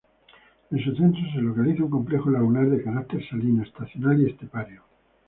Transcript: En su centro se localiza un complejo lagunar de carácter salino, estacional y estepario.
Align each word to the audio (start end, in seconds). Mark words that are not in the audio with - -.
En 0.71 0.83
su 0.83 0.95
centro 0.95 1.21
se 1.31 1.39
localiza 1.41 1.83
un 1.83 1.91
complejo 1.91 2.31
lagunar 2.31 2.67
de 2.71 2.81
carácter 2.81 3.21
salino, 3.29 3.61
estacional 3.61 4.19
y 4.19 4.31
estepario. 4.31 4.81